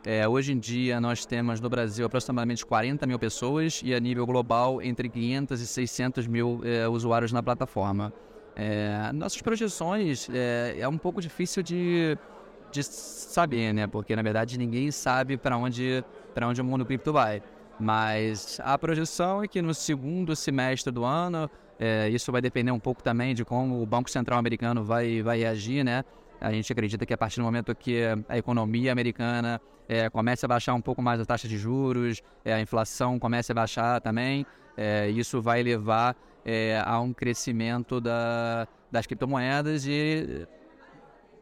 É, 0.06 0.28
hoje 0.28 0.54
em 0.54 0.60
dia 0.60 1.02
nós 1.02 1.26
temos 1.26 1.60
no 1.60 1.72
Brasil 1.72 2.06
aproximadamente 2.06 2.64
40 2.64 3.08
mil 3.08 3.18
pessoas 3.18 3.82
e 3.84 3.96
a 3.96 4.00
nível 4.00 4.28
global 4.28 4.80
entre 4.80 5.10
500 5.10 5.60
e 5.60 5.66
600 5.66 6.28
mil 6.28 6.62
é, 6.64 6.88
usuários 6.88 7.32
na 7.32 7.42
plataforma. 7.42 8.14
É, 8.56 9.12
nossas 9.12 9.42
projeções 9.42 10.30
é, 10.32 10.76
é 10.82 10.88
um 10.88 11.00
pouco 11.00 11.20
difícil 11.20 11.64
de 11.64 12.16
de 12.72 12.84
saber, 12.84 13.74
né? 13.74 13.88
Porque 13.88 14.16
na 14.16 14.22
verdade 14.22 14.58
ninguém 14.58 14.92
sabe 14.92 15.38
para 15.38 15.58
onde 15.58 16.04
para 16.34 16.48
onde 16.48 16.62
o 16.62 16.64
mundo 16.64 16.86
cripto 16.86 17.12
vai. 17.12 17.42
Mas 17.80 18.60
a 18.64 18.78
projeção 18.78 19.44
é 19.44 19.48
que 19.48 19.62
no 19.62 19.74
segundo 19.74 20.36
semestre 20.36 20.92
do 20.92 21.06
ano, 21.06 21.50
é, 21.80 22.10
isso 22.10 22.32
vai 22.32 22.42
depender 22.42 22.72
um 22.72 22.80
pouco 22.80 23.02
também 23.02 23.34
de 23.34 23.46
como 23.46 23.82
o 23.82 23.86
Banco 23.86 24.10
Central 24.10 24.38
americano 24.38 24.84
vai, 24.84 25.22
vai 25.22 25.40
reagir, 25.40 25.84
né? 25.84 26.04
A 26.42 26.52
gente 26.52 26.72
acredita 26.72 27.06
que 27.06 27.14
a 27.14 27.18
partir 27.18 27.38
do 27.40 27.44
momento 27.44 27.74
que 27.74 28.02
a 28.28 28.38
economia 28.38 28.92
americana 28.92 29.62
é, 29.88 30.10
comece 30.10 30.46
a 30.46 30.48
baixar 30.48 30.74
um 30.74 30.82
pouco 30.82 31.02
mais 31.02 31.20
a 31.22 31.26
taxa 31.26 31.48
de 31.48 31.58
juros, 31.58 32.22
é, 32.44 32.54
a 32.54 32.62
inflação 32.62 33.18
comece 33.18 33.52
a 33.52 33.56
baixar 33.56 34.02
também, 34.02 34.46
isso 35.14 35.42
vai 35.42 35.62
levar 35.62 36.16
a 36.86 37.02
um 37.02 37.12
crescimento 37.12 38.00
da, 38.00 38.66
das 38.90 39.06
criptomoedas 39.06 39.86
e 39.86 40.48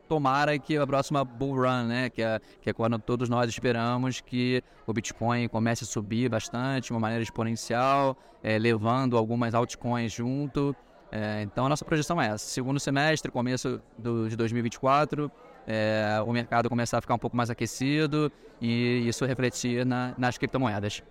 tomara 0.08 0.58
que 0.58 0.78
a 0.78 0.88
próxima 0.88 1.24
bull 1.24 1.56
run, 1.56 1.84
né, 1.86 2.10
que 2.10 2.22
é, 2.22 2.39
que 2.62 2.70
é 2.70 2.74
quando 2.74 2.98
todos 3.00 3.30
nós 3.30 3.50
esperamos 3.50 4.22
que 4.22 4.63
o 4.86 4.93
Bitcoin 4.93 5.48
comece 5.48 5.84
a 5.84 5.88
subir 5.88 6.30
bastante, 6.30 6.86
de 6.86 6.93
uma 6.93 7.00
maneira 7.00 7.24
exponencial, 7.24 8.17
é, 8.43 8.58
levando 8.58 9.17
algumas 9.17 9.54
altcoins 9.54 10.12
junto. 10.12 10.76
É, 11.12 11.41
então 11.41 11.65
a 11.65 11.70
nossa 11.70 11.86
projeção 11.86 12.22
é 12.22 12.28
essa. 12.28 12.46
Segundo 12.46 12.80
semestre, 12.80 13.32
começo 13.32 13.82
do, 13.98 14.28
de 14.28 14.36
2024, 14.36 15.32
é, 15.67 16.22
o 16.26 16.32
mercado 16.32 16.70
começar 16.70 16.98
a 16.98 17.02
ficar 17.02 17.13
um 17.13 17.20
pouco 17.20 17.36
mais 17.36 17.50
aquecido 17.50 18.32
e 18.62 19.08
isso 19.08 19.26
refletir 19.26 19.86
na, 19.86 20.13
nas 20.17 20.38
criptomoedas. 20.38 21.04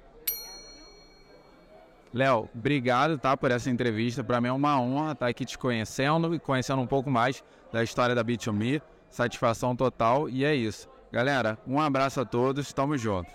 Léo, 2.12 2.48
obrigado 2.54 3.18
tá, 3.18 3.36
por 3.36 3.50
essa 3.50 3.70
entrevista. 3.70 4.24
Para 4.24 4.40
mim 4.40 4.48
é 4.48 4.52
uma 4.52 4.80
honra 4.80 5.12
estar 5.12 5.26
aqui 5.26 5.44
te 5.44 5.58
conhecendo 5.58 6.34
e 6.34 6.38
conhecendo 6.38 6.80
um 6.80 6.86
pouco 6.86 7.10
mais 7.10 7.42
da 7.72 7.82
história 7.82 8.14
da 8.14 8.24
Bit2Me. 8.24 8.80
Satisfação 9.10 9.74
total 9.74 10.28
e 10.28 10.44
é 10.44 10.54
isso. 10.54 10.88
Galera, 11.12 11.58
um 11.66 11.80
abraço 11.80 12.20
a 12.20 12.24
todos, 12.24 12.72
tamo 12.72 12.96
junto. 12.98 13.30